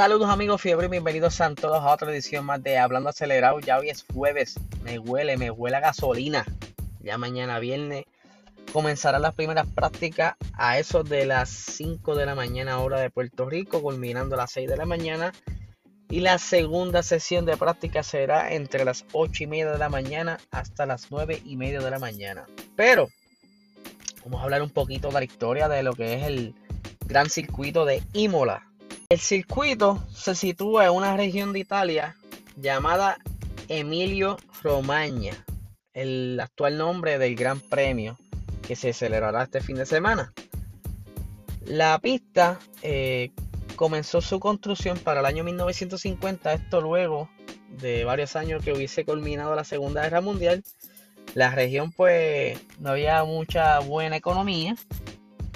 Saludos 0.00 0.30
amigos 0.30 0.62
fiebre 0.62 0.86
y 0.86 0.88
bienvenidos 0.88 1.42
a 1.42 1.54
todos 1.54 1.76
a 1.76 1.92
otra 1.92 2.10
edición 2.10 2.46
más 2.46 2.62
de 2.62 2.78
Hablando 2.78 3.10
Acelerado. 3.10 3.60
Ya 3.60 3.76
hoy 3.76 3.90
es 3.90 4.06
jueves, 4.10 4.58
me 4.82 4.98
huele, 4.98 5.36
me 5.36 5.50
huele 5.50 5.76
a 5.76 5.80
gasolina. 5.80 6.46
Ya 7.00 7.18
mañana 7.18 7.58
viernes 7.58 8.06
comenzarán 8.72 9.20
las 9.20 9.34
primeras 9.34 9.66
prácticas 9.66 10.36
a 10.54 10.78
eso 10.78 11.04
de 11.04 11.26
las 11.26 11.50
5 11.50 12.14
de 12.14 12.24
la 12.24 12.34
mañana 12.34 12.78
hora 12.78 12.98
de 12.98 13.10
Puerto 13.10 13.44
Rico, 13.44 13.82
culminando 13.82 14.36
a 14.36 14.38
las 14.38 14.52
6 14.52 14.70
de 14.70 14.76
la 14.78 14.86
mañana. 14.86 15.32
Y 16.08 16.20
la 16.20 16.38
segunda 16.38 17.02
sesión 17.02 17.44
de 17.44 17.58
práctica 17.58 18.02
será 18.02 18.54
entre 18.54 18.86
las 18.86 19.04
8 19.12 19.44
y 19.44 19.46
media 19.48 19.70
de 19.70 19.78
la 19.78 19.90
mañana 19.90 20.38
hasta 20.50 20.86
las 20.86 21.10
9 21.10 21.42
y 21.44 21.58
media 21.58 21.80
de 21.80 21.90
la 21.90 21.98
mañana. 21.98 22.46
Pero 22.74 23.10
vamos 24.24 24.40
a 24.40 24.44
hablar 24.44 24.62
un 24.62 24.70
poquito 24.70 25.08
de 25.08 25.12
la 25.12 25.24
historia 25.24 25.68
de 25.68 25.82
lo 25.82 25.92
que 25.92 26.14
es 26.14 26.22
el 26.22 26.54
gran 27.06 27.28
circuito 27.28 27.84
de 27.84 28.02
Imola 28.14 28.69
el 29.10 29.18
circuito 29.18 30.00
se 30.14 30.36
sitúa 30.36 30.86
en 30.86 30.92
una 30.92 31.16
región 31.16 31.52
de 31.52 31.58
Italia 31.58 32.16
llamada 32.56 33.18
Emilio 33.66 34.36
Romagna, 34.62 35.32
el 35.92 36.38
actual 36.38 36.78
nombre 36.78 37.18
del 37.18 37.34
Gran 37.34 37.58
Premio 37.58 38.16
que 38.62 38.76
se 38.76 38.92
celebrará 38.92 39.42
este 39.42 39.60
fin 39.62 39.74
de 39.74 39.84
semana. 39.84 40.32
La 41.64 41.98
pista 41.98 42.60
eh, 42.82 43.32
comenzó 43.74 44.20
su 44.20 44.38
construcción 44.38 44.96
para 44.96 45.18
el 45.18 45.26
año 45.26 45.42
1950, 45.42 46.52
esto 46.52 46.80
luego 46.80 47.28
de 47.80 48.04
varios 48.04 48.36
años 48.36 48.62
que 48.62 48.72
hubiese 48.72 49.04
culminado 49.04 49.56
la 49.56 49.64
Segunda 49.64 50.04
Guerra 50.04 50.20
Mundial. 50.20 50.62
La 51.34 51.50
región 51.50 51.90
pues 51.90 52.60
no 52.78 52.90
había 52.90 53.24
mucha 53.24 53.80
buena 53.80 54.14
economía 54.14 54.76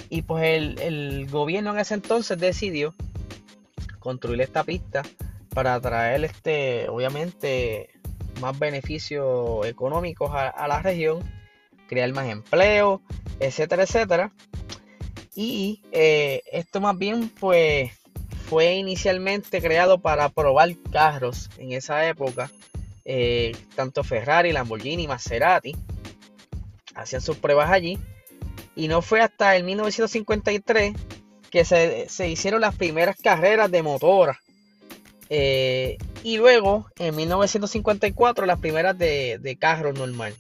y 0.09 0.23
pues 0.23 0.45
el 0.81 1.29
gobierno 1.31 1.71
en 1.71 1.79
ese 1.79 1.95
entonces 1.95 2.37
decidió 2.37 2.97
construir 4.05 4.43
esta 4.43 4.63
pista 4.63 5.03
para 5.49 5.81
traer 5.81 6.25
este, 6.25 6.89
obviamente, 6.91 7.89
más 8.41 8.59
beneficios 8.59 9.67
económicos 9.67 10.31
a, 10.33 10.69
la 10.69 10.83
región, 10.83 11.25
crear 11.89 12.13
más 12.13 12.29
empleo, 12.29 13.01
etcétera, 13.41 13.85
etcétera. 13.85 14.33
Y 15.35 15.83
eh, 15.91 16.43
esto 16.53 16.81
más 16.81 16.97
bien 16.99 17.29
pues 17.41 17.91
fue 18.47 18.75
inicialmente 18.75 19.63
creado 19.63 19.99
para 19.99 20.29
probar 20.29 20.69
carros 20.93 21.49
en 21.57 21.73
esa 21.73 22.07
época. 22.07 22.51
Eh, 23.07 23.57
tanto 23.75 24.05
Ferrari, 24.05 24.53
Lamborghini, 24.53 25.09
Maserati 25.09 25.75
hacían 26.95 27.23
sus 27.23 27.39
pruebas 27.39 27.71
allí. 27.71 27.99
Y 28.77 28.89
no 28.89 29.03
fue 29.03 29.21
hasta 29.21 29.57
el 29.57 29.65
1953 29.65 30.95
que 31.55 31.65
se, 31.65 32.29
hicieron 32.29 32.63
las 32.63 32.75
primeras 32.75 33.15
carreras 33.17 33.71
de 33.71 33.85
motora. 33.85 34.41
Eh, 35.31 35.99
y 36.25 36.37
luego, 36.37 36.89
en 36.99 37.15
1954, 37.15 38.45
las 38.45 38.59
primeras 38.59 38.99
de, 38.99 39.39
de 39.41 39.57
carro 39.57 39.93
normal. 39.93 40.35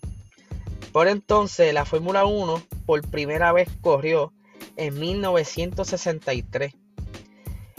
Por 0.90 1.06
entonces, 1.06 1.72
la 1.72 1.84
Fórmula 1.84 2.26
1 2.26 2.60
por 2.84 3.08
primera 3.08 3.52
vez 3.52 3.68
corrió 3.80 4.32
en 4.76 4.98
1963. 4.98 6.74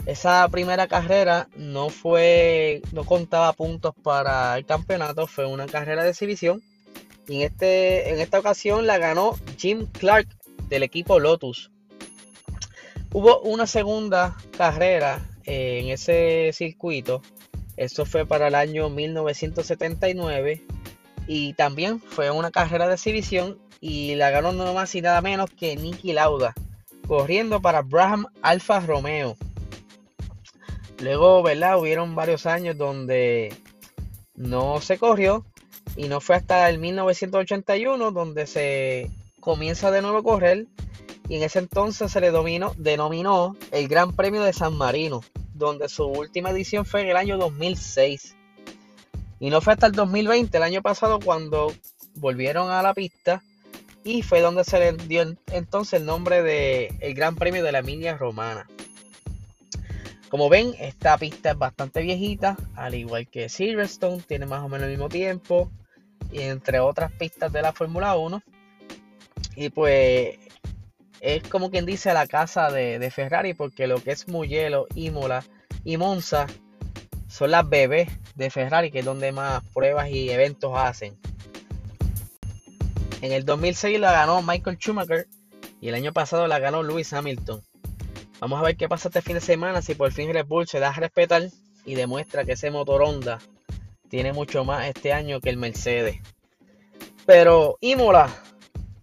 Esa 0.06 0.48
primera 0.48 0.86
carrera 0.86 1.48
no 1.56 1.90
fue, 1.90 2.80
no 2.92 3.04
contaba 3.04 3.52
puntos 3.52 3.92
para 4.02 4.56
el 4.56 4.64
campeonato, 4.64 5.26
fue 5.26 5.44
una 5.44 5.66
carrera 5.66 6.04
de 6.04 6.10
exhibición. 6.10 6.62
Y 7.28 7.42
en, 7.42 7.52
este, 7.52 8.14
en 8.14 8.18
esta 8.18 8.38
ocasión 8.38 8.86
la 8.86 8.96
ganó 8.96 9.34
Jim 9.58 9.86
Clark 9.92 10.26
del 10.70 10.84
equipo 10.84 11.20
Lotus. 11.20 11.70
Hubo 13.18 13.40
una 13.40 13.66
segunda 13.66 14.36
carrera 14.58 15.26
eh, 15.46 15.80
en 15.82 15.88
ese 15.88 16.50
circuito. 16.52 17.22
Eso 17.78 18.04
fue 18.04 18.26
para 18.26 18.48
el 18.48 18.54
año 18.54 18.90
1979. 18.90 20.62
Y 21.26 21.54
también 21.54 21.98
fue 21.98 22.30
una 22.30 22.50
carrera 22.50 22.86
de 22.86 22.96
exhibición. 22.96 23.56
Y 23.80 24.16
la 24.16 24.28
ganó 24.28 24.52
no 24.52 24.74
más 24.74 24.94
y 24.94 25.00
nada 25.00 25.22
menos 25.22 25.48
que 25.48 25.76
Nicky 25.76 26.12
Lauda. 26.12 26.52
Corriendo 27.08 27.62
para 27.62 27.80
Braham 27.80 28.26
Alfa 28.42 28.80
Romeo. 28.80 29.38
Luego, 31.00 31.42
¿verdad? 31.42 31.78
Hubieron 31.78 32.14
varios 32.14 32.44
años 32.44 32.76
donde 32.76 33.56
no 34.34 34.82
se 34.82 34.98
corrió. 34.98 35.46
Y 35.96 36.08
no 36.08 36.20
fue 36.20 36.36
hasta 36.36 36.68
el 36.68 36.78
1981 36.78 38.10
donde 38.10 38.46
se 38.46 39.10
comienza 39.40 39.90
de 39.90 40.02
nuevo 40.02 40.18
a 40.18 40.22
correr 40.22 40.66
y 41.28 41.36
en 41.36 41.42
ese 41.42 41.58
entonces 41.58 42.12
se 42.12 42.20
le 42.20 42.30
denominó 42.30 43.56
el 43.72 43.88
Gran 43.88 44.14
Premio 44.14 44.42
de 44.42 44.52
San 44.52 44.76
Marino, 44.76 45.22
donde 45.54 45.88
su 45.88 46.04
última 46.04 46.50
edición 46.50 46.84
fue 46.84 47.02
en 47.02 47.08
el 47.08 47.16
año 47.16 47.36
2006. 47.38 48.36
Y 49.40 49.50
no 49.50 49.60
fue 49.60 49.74
hasta 49.74 49.86
el 49.86 49.92
2020, 49.92 50.56
el 50.56 50.62
año 50.62 50.82
pasado, 50.82 51.18
cuando 51.20 51.72
volvieron 52.14 52.70
a 52.70 52.82
la 52.82 52.94
pista 52.94 53.42
y 54.04 54.22
fue 54.22 54.40
donde 54.40 54.64
se 54.64 54.78
le 54.78 54.92
dio 54.92 55.36
entonces 55.52 56.00
el 56.00 56.06
nombre 56.06 56.42
de 56.42 56.94
el 57.00 57.14
Gran 57.14 57.34
Premio 57.34 57.64
de 57.64 57.72
la 57.72 57.80
Emilia 57.80 58.16
Romana. 58.16 58.66
Como 60.28 60.48
ven, 60.48 60.74
esta 60.78 61.18
pista 61.18 61.50
es 61.50 61.58
bastante 61.58 62.02
viejita, 62.02 62.56
al 62.74 62.94
igual 62.94 63.28
que 63.28 63.48
Silverstone, 63.48 64.22
tiene 64.22 64.46
más 64.46 64.62
o 64.62 64.68
menos 64.68 64.84
el 64.84 64.90
mismo 64.90 65.08
tiempo, 65.08 65.70
y 66.30 66.40
entre 66.40 66.80
otras 66.80 67.12
pistas 67.12 67.52
de 67.52 67.62
la 67.62 67.72
Fórmula 67.72 68.16
1. 68.16 68.42
Y 69.56 69.70
pues 69.70 70.38
es 71.20 71.42
como 71.48 71.70
quien 71.70 71.86
dice 71.86 72.12
la 72.12 72.26
casa 72.26 72.70
de, 72.70 73.10
Ferrari, 73.10 73.54
porque 73.54 73.86
lo 73.86 74.02
que 74.02 74.12
es 74.12 74.28
Mugello, 74.28 74.86
Imola 74.94 75.44
y 75.84 75.96
Monza 75.96 76.46
son 77.28 77.50
las 77.50 77.68
bebés 77.68 78.08
de 78.34 78.50
Ferrari, 78.50 78.90
que 78.90 79.00
es 79.00 79.04
donde 79.04 79.32
más 79.32 79.62
pruebas 79.72 80.10
y 80.10 80.30
eventos 80.30 80.72
hacen. 80.76 81.16
En 83.22 83.32
el 83.32 83.44
2006 83.44 83.98
la 83.98 84.12
ganó 84.12 84.42
Michael 84.42 84.76
Schumacher 84.76 85.26
y 85.80 85.88
el 85.88 85.94
año 85.94 86.12
pasado 86.12 86.46
la 86.46 86.58
ganó 86.58 86.82
Lewis 86.82 87.12
Hamilton. 87.12 87.62
Vamos 88.40 88.60
a 88.60 88.62
ver 88.62 88.76
qué 88.76 88.88
pasa 88.88 89.08
este 89.08 89.22
fin 89.22 89.34
de 89.34 89.40
semana 89.40 89.80
si 89.80 89.94
por 89.94 90.12
fin 90.12 90.32
Red 90.32 90.46
Bull 90.46 90.68
se 90.68 90.78
da 90.78 90.90
a 90.90 90.92
respetar 90.92 91.48
y 91.86 91.94
demuestra 91.94 92.44
que 92.44 92.52
ese 92.52 92.70
motor 92.70 93.02
Honda 93.02 93.38
tiene 94.08 94.32
mucho 94.32 94.64
más 94.64 94.86
este 94.86 95.12
año 95.12 95.40
que 95.40 95.48
el 95.48 95.56
Mercedes. 95.56 96.20
Pero 97.24 97.78
Imola, 97.80 98.28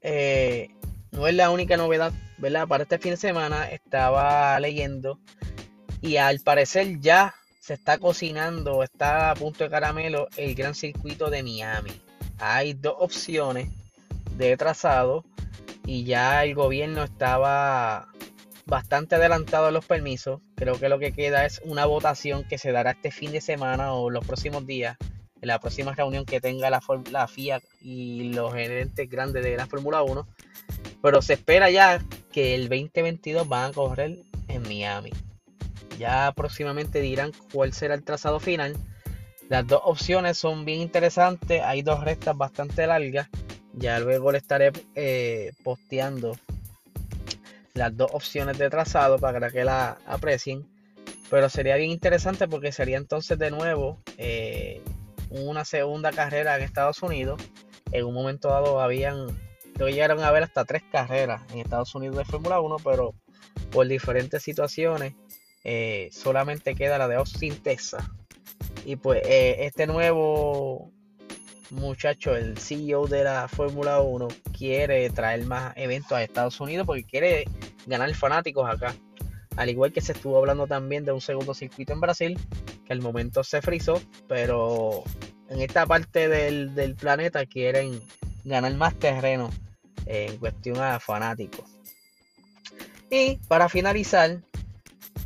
eh, 0.01 0.69
no 1.13 1.27
es 1.27 1.35
la 1.35 1.51
única 1.51 1.77
novedad, 1.77 2.11
¿verdad? 2.37 2.67
Para 2.67 2.83
este 2.83 2.97
fin 2.97 3.11
de 3.11 3.17
semana 3.17 3.69
estaba 3.69 4.59
leyendo 4.59 5.19
y 6.01 6.17
al 6.17 6.39
parecer 6.39 6.99
ya 6.99 7.35
se 7.59 7.75
está 7.75 7.97
cocinando, 7.97 8.83
está 8.83 9.31
a 9.31 9.35
punto 9.35 9.63
de 9.63 9.69
caramelo 9.69 10.27
el 10.35 10.55
gran 10.55 10.75
circuito 10.75 11.29
de 11.29 11.43
Miami. 11.43 11.91
Hay 12.39 12.73
dos 12.73 12.95
opciones 12.99 13.69
de 14.35 14.57
trazado 14.57 15.23
y 15.85 16.03
ya 16.03 16.43
el 16.43 16.55
gobierno 16.55 17.03
estaba 17.03 18.09
bastante 18.65 19.15
adelantado 19.15 19.67
en 19.67 19.75
los 19.75 19.85
permisos. 19.85 20.41
Creo 20.55 20.79
que 20.79 20.89
lo 20.89 20.99
que 20.99 21.13
queda 21.13 21.45
es 21.45 21.61
una 21.63 21.85
votación 21.85 22.43
que 22.43 22.57
se 22.57 22.71
dará 22.71 22.91
este 22.91 23.11
fin 23.11 23.31
de 23.31 23.39
semana 23.39 23.93
o 23.93 24.09
los 24.09 24.25
próximos 24.25 24.65
días, 24.65 24.97
en 25.41 25.47
la 25.47 25.59
próxima 25.59 25.93
reunión 25.93 26.25
que 26.25 26.41
tenga 26.41 26.69
la, 26.69 26.81
la 27.11 27.27
FIA 27.27 27.61
y 27.81 28.33
los 28.33 28.53
gerentes 28.53 29.09
grandes 29.09 29.43
de 29.43 29.57
la 29.57 29.67
Fórmula 29.67 30.01
1 30.01 30.27
pero 31.03 31.21
se 31.21 31.33
espera 31.33 31.69
ya 31.69 32.01
que 32.31 32.55
el 32.55 32.69
2022 32.69 33.45
van 33.49 33.71
a 33.71 33.73
correr 33.73 34.19
en 34.47 34.63
Miami. 34.63 35.11
Ya 35.99 36.31
próximamente 36.31 37.01
dirán 37.01 37.33
cuál 37.51 37.73
será 37.73 37.93
el 37.93 38.05
trazado 38.05 38.39
final. 38.39 38.77
Las 39.49 39.67
dos 39.67 39.81
opciones 39.83 40.37
son 40.37 40.63
bien 40.63 40.79
interesantes. 40.79 41.61
Hay 41.61 41.81
dos 41.81 42.05
rectas 42.05 42.37
bastante 42.37 42.87
largas. 42.87 43.27
Ya 43.73 43.99
luego 43.99 44.31
le 44.31 44.37
estaré 44.37 44.71
eh, 44.95 45.51
posteando 45.65 46.37
las 47.73 47.97
dos 47.97 48.09
opciones 48.13 48.57
de 48.57 48.69
trazado 48.69 49.19
para 49.19 49.51
que 49.51 49.65
la 49.65 49.97
aprecien. 50.07 50.65
Pero 51.29 51.49
sería 51.49 51.75
bien 51.75 51.91
interesante 51.91 52.47
porque 52.47 52.71
sería 52.71 52.95
entonces 52.95 53.37
de 53.37 53.51
nuevo 53.51 54.01
eh, 54.17 54.81
una 55.29 55.65
segunda 55.65 56.13
carrera 56.13 56.55
en 56.55 56.63
Estados 56.63 57.03
Unidos. 57.03 57.41
En 57.91 58.05
un 58.05 58.13
momento 58.13 58.47
dado 58.47 58.79
habían 58.79 59.27
Llegaron 59.79 60.23
a 60.23 60.31
ver 60.31 60.43
hasta 60.43 60.65
tres 60.65 60.83
carreras 60.91 61.41
en 61.51 61.59
Estados 61.59 61.93
Unidos 61.95 62.17
de 62.17 62.25
Fórmula 62.25 62.59
1, 62.61 62.77
pero 62.83 63.13
por 63.71 63.87
diferentes 63.87 64.41
situaciones 64.41 65.13
eh, 65.63 66.09
solamente 66.11 66.75
queda 66.75 66.97
la 66.97 67.07
de 67.07 67.15
Austin, 67.15 67.55
Texas. 67.57 68.03
Y 68.85 68.95
pues 68.95 69.21
eh, 69.25 69.65
este 69.65 69.87
nuevo 69.87 70.91
muchacho, 71.69 72.35
el 72.35 72.57
CEO 72.57 73.07
de 73.07 73.23
la 73.23 73.47
Fórmula 73.47 74.01
1, 74.01 74.27
quiere 74.57 75.09
traer 75.09 75.45
más 75.45 75.73
eventos 75.75 76.11
a 76.13 76.23
Estados 76.23 76.59
Unidos 76.59 76.85
porque 76.85 77.03
quiere 77.03 77.45
ganar 77.85 78.13
fanáticos 78.13 78.69
acá. 78.69 78.95
Al 79.55 79.69
igual 79.69 79.91
que 79.93 80.01
se 80.01 80.13
estuvo 80.13 80.37
hablando 80.37 80.67
también 80.67 81.05
de 81.05 81.11
un 81.11 81.21
segundo 81.21 81.53
circuito 81.53 81.93
en 81.93 82.01
Brasil, 82.01 82.39
que 82.85 82.93
al 82.93 83.01
momento 83.01 83.43
se 83.43 83.61
frizó, 83.61 84.01
pero 84.27 85.03
en 85.49 85.61
esta 85.61 85.85
parte 85.85 86.27
del, 86.27 86.73
del 86.73 86.95
planeta 86.95 87.45
quieren 87.45 88.01
ganar 88.43 88.73
más 88.75 88.95
terreno 88.95 89.51
en 90.05 90.37
cuestión 90.37 90.79
a 90.79 90.99
fanáticos. 90.99 91.65
Y 93.09 93.37
para 93.47 93.69
finalizar, 93.69 94.41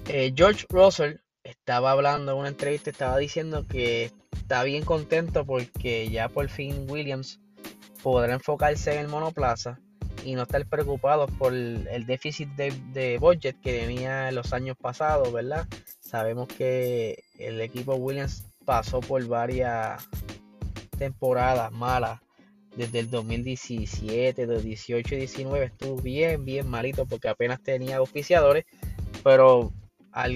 eh, 0.08 0.34
George 0.36 0.66
Russell 0.70 1.18
estaba 1.44 1.92
hablando 1.92 2.34
en 2.34 2.38
una 2.38 2.50
entrevista, 2.50 2.90
estaba 2.90 3.18
diciendo 3.18 3.66
que 3.68 4.12
está 4.34 4.64
bien 4.64 4.84
contento 4.84 5.46
porque 5.46 6.10
ya 6.10 6.28
por 6.30 6.50
fin 6.50 6.86
Williams 6.90 7.40
podrá 8.04 8.34
enfocarse 8.34 8.94
en 8.94 9.00
el 9.00 9.08
monoplaza 9.08 9.80
y 10.26 10.36
no 10.36 10.44
estar 10.44 10.66
preocupado 10.66 11.28
por 11.28 11.54
el 11.54 12.06
déficit 12.06 12.50
de, 12.56 12.72
de 12.92 13.18
budget 13.18 13.56
que 13.62 13.80
tenía 13.80 14.30
en 14.30 14.36
los 14.36 14.52
años 14.52 14.76
pasados, 14.78 15.32
¿verdad? 15.32 15.66
Sabemos 16.02 16.48
que 16.48 17.24
el 17.40 17.62
equipo 17.62 17.96
Williams 17.96 18.44
pasó 18.66 19.00
por 19.00 19.26
varias 19.28 20.06
temporadas 20.98 21.72
malas 21.72 22.20
desde 22.78 23.00
el 23.00 23.10
2017, 23.10 24.46
2018 24.46 25.16
y 25.16 25.18
19 25.18 25.66
estuvo 25.66 26.00
bien, 26.00 26.46
bien 26.46 26.70
malito 26.70 27.06
porque 27.08 27.28
apenas 27.28 27.62
tenía 27.62 27.98
auspiciadores, 27.98 28.66
pero 29.24 29.74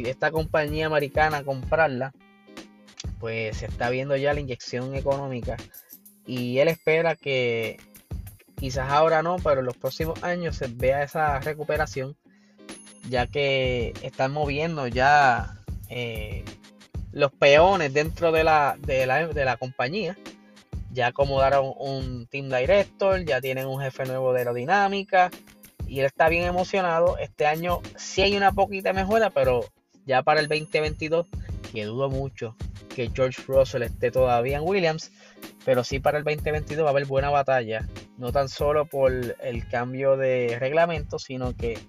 esta 0.05 0.31
compañía 0.31 0.87
americana 0.87 1.43
comprarla, 1.43 2.11
pues 3.19 3.57
se 3.57 3.67
está 3.67 3.91
viendo 3.91 4.15
ya 4.15 4.33
la 4.33 4.39
inyección 4.39 4.95
económica 4.95 5.55
y 6.25 6.57
él 6.57 6.67
espera 6.67 7.15
que 7.15 7.77
quizás 8.59 8.89
ahora 8.91 9.21
no, 9.21 9.37
pero 9.37 9.59
en 9.59 9.67
los 9.67 9.77
próximos 9.77 10.23
años 10.23 10.55
se 10.55 10.67
vea 10.67 11.03
esa 11.03 11.39
recuperación, 11.39 12.17
ya 13.07 13.27
que 13.27 13.93
están 14.01 14.31
moviendo 14.31 14.87
ya 14.87 15.57
eh, 15.89 16.43
los 17.11 17.31
peones 17.31 17.93
dentro 17.93 18.31
de 18.31 18.43
la, 18.43 18.77
de 18.79 19.05
la, 19.05 19.27
de 19.27 19.45
la 19.45 19.57
compañía 19.57 20.17
ya 20.91 21.07
acomodaron 21.07 21.73
un 21.77 22.27
team 22.27 22.49
director, 22.49 23.23
ya 23.23 23.41
tienen 23.41 23.67
un 23.67 23.81
jefe 23.81 24.05
nuevo 24.05 24.33
de 24.33 24.39
aerodinámica 24.39 25.31
y 25.87 25.99
él 25.99 26.05
está 26.05 26.29
bien 26.29 26.43
emocionado. 26.43 27.17
Este 27.17 27.45
año 27.45 27.81
sí 27.95 28.21
hay 28.21 28.35
una 28.35 28.51
poquita 28.51 28.93
mejora, 28.93 29.29
pero 29.29 29.65
ya 30.05 30.23
para 30.23 30.39
el 30.39 30.47
2022, 30.47 31.27
que 31.71 31.85
dudo 31.85 32.09
mucho 32.09 32.55
que 32.95 33.09
George 33.13 33.41
Russell 33.47 33.83
esté 33.83 34.11
todavía 34.11 34.57
en 34.57 34.63
Williams, 34.63 35.11
pero 35.65 35.83
sí 35.83 35.99
para 35.99 36.17
el 36.17 36.23
2022 36.23 36.83
va 36.83 36.89
a 36.89 36.91
haber 36.91 37.05
buena 37.05 37.29
batalla, 37.29 37.87
no 38.17 38.31
tan 38.31 38.49
solo 38.49 38.85
por 38.85 39.11
el 39.11 39.67
cambio 39.69 40.17
de 40.17 40.57
reglamento, 40.59 41.19
sino 41.19 41.55
que 41.55 41.79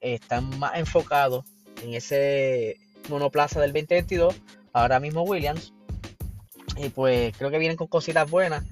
están 0.00 0.58
más 0.58 0.78
enfocados 0.78 1.44
en 1.82 1.94
ese 1.94 2.78
monoplaza 3.08 3.60
del 3.60 3.72
2022, 3.72 4.34
ahora 4.72 5.00
mismo 5.00 5.22
Williams, 5.22 5.74
y 6.76 6.88
pues 6.90 7.36
creo 7.36 7.50
que 7.50 7.58
vienen 7.58 7.76
con 7.76 7.86
cositas 7.86 8.30
buenas. 8.30 8.64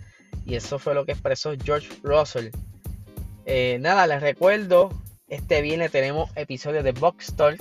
Y 0.45 0.55
eso 0.55 0.79
fue 0.79 0.95
lo 0.95 1.05
que 1.05 1.13
expresó 1.13 1.53
George 1.63 1.89
Russell. 2.03 2.51
Eh, 3.45 3.79
nada, 3.81 4.07
les 4.07 4.21
recuerdo, 4.21 4.91
este 5.29 5.63
viernes 5.63 5.91
tenemos 5.91 6.31
episodio 6.37 6.83
de 6.83 6.93
Box 6.93 7.35
Talk. 7.37 7.61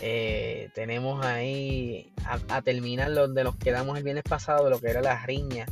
Eh, 0.00 0.70
tenemos 0.74 1.24
ahí 1.24 2.12
a, 2.48 2.62
terminar 2.62 3.12
donde 3.12 3.44
nos 3.44 3.56
quedamos 3.56 3.96
el 3.96 4.04
viernes 4.04 4.24
pasado, 4.24 4.68
lo 4.68 4.80
que 4.80 4.88
era 4.88 5.00
la 5.00 5.24
riña 5.24 5.66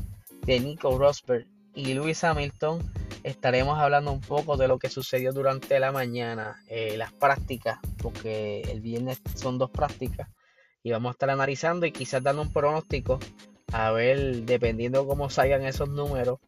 de 0.46 0.60
Nico 0.60 0.96
Rosberg 0.96 1.46
y 1.74 1.94
Lewis 1.94 2.22
Hamilton. 2.22 2.80
Estaremos 3.22 3.78
hablando 3.78 4.12
un 4.12 4.20
poco 4.20 4.56
de 4.56 4.68
lo 4.68 4.78
que 4.78 4.88
sucedió 4.88 5.32
durante 5.32 5.78
la 5.78 5.92
mañana, 5.92 6.62
eh, 6.68 6.96
las 6.96 7.12
prácticas, 7.12 7.78
porque 7.98 8.62
el 8.62 8.80
viernes 8.80 9.20
son 9.34 9.58
dos 9.58 9.70
prácticas. 9.70 10.28
Y 10.82 10.92
vamos 10.92 11.10
a 11.10 11.12
estar 11.12 11.30
analizando 11.30 11.86
y 11.86 11.92
quizás 11.92 12.22
dando 12.22 12.42
un 12.42 12.52
pronóstico 12.52 13.18
a 13.72 13.90
ver, 13.92 14.42
dependiendo 14.42 15.06
cómo 15.06 15.30
salgan 15.30 15.64
esos 15.64 15.88
números, 15.88 16.38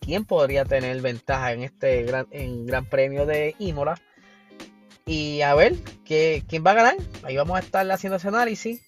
quién 0.00 0.24
podría 0.24 0.64
tener 0.64 1.00
ventaja 1.00 1.52
en 1.52 1.62
este 1.62 2.02
gran, 2.02 2.26
en 2.30 2.66
gran 2.66 2.86
premio 2.86 3.26
de 3.26 3.54
Imola. 3.58 4.00
Y 5.06 5.42
a 5.42 5.54
ver 5.54 5.74
¿qué, 6.04 6.42
quién 6.48 6.64
va 6.64 6.70
a 6.70 6.74
ganar. 6.74 6.96
Ahí 7.22 7.36
vamos 7.36 7.56
a 7.56 7.60
estar 7.60 7.90
haciendo 7.90 8.16
ese 8.16 8.28
análisis. 8.28 8.82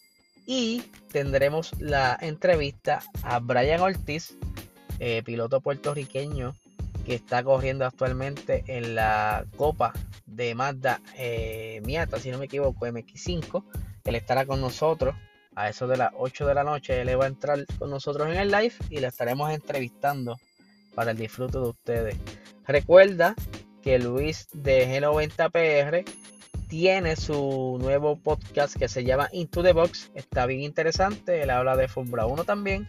Y 0.46 0.82
tendremos 1.10 1.72
la 1.80 2.16
entrevista 2.20 3.02
a 3.22 3.40
Brian 3.40 3.80
Ortiz, 3.80 4.36
eh, 4.98 5.22
piloto 5.24 5.60
puertorriqueño 5.60 6.54
que 7.04 7.14
está 7.14 7.42
corriendo 7.44 7.86
actualmente 7.86 8.64
en 8.66 8.96
la 8.96 9.44
Copa 9.56 9.92
de 10.26 10.54
Mazda 10.56 11.00
eh, 11.16 11.80
Miata, 11.84 12.18
si 12.18 12.30
no 12.30 12.38
me 12.38 12.46
equivoco, 12.46 12.86
MX5. 12.86 13.64
Él 14.04 14.14
estará 14.16 14.44
con 14.44 14.60
nosotros 14.60 15.14
a 15.56 15.70
eso 15.70 15.88
de 15.88 15.96
las 15.96 16.12
8 16.16 16.46
de 16.46 16.54
la 16.54 16.62
noche 16.62 17.00
él 17.00 17.20
va 17.20 17.24
a 17.24 17.28
entrar 17.28 17.64
con 17.78 17.90
nosotros 17.90 18.28
en 18.28 18.36
el 18.36 18.50
live 18.50 18.74
y 18.90 19.00
le 19.00 19.08
estaremos 19.08 19.50
entrevistando 19.50 20.36
para 20.94 21.10
el 21.10 21.16
disfrute 21.16 21.58
de 21.58 21.64
ustedes. 21.64 22.16
Recuerda 22.66 23.34
que 23.82 23.98
Luis 23.98 24.48
de 24.52 24.86
G90PR 24.86 26.04
tiene 26.68 27.16
su 27.16 27.78
nuevo 27.80 28.16
podcast 28.16 28.76
que 28.76 28.88
se 28.88 29.04
llama 29.04 29.28
Into 29.32 29.62
the 29.62 29.72
Box. 29.72 30.10
Está 30.14 30.46
bien 30.46 30.62
interesante. 30.62 31.42
Él 31.42 31.50
habla 31.50 31.76
de 31.76 31.88
Fórmula 31.88 32.26
1 32.26 32.44
también 32.44 32.88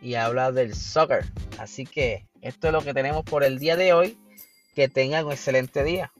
y 0.00 0.14
habla 0.14 0.50
del 0.50 0.74
soccer. 0.74 1.24
Así 1.58 1.84
que 1.84 2.26
esto 2.40 2.68
es 2.68 2.72
lo 2.72 2.82
que 2.82 2.94
tenemos 2.94 3.24
por 3.24 3.44
el 3.44 3.58
día 3.58 3.76
de 3.76 3.92
hoy. 3.92 4.18
Que 4.74 4.88
tengan 4.88 5.26
un 5.26 5.32
excelente 5.32 5.84
día. 5.84 6.12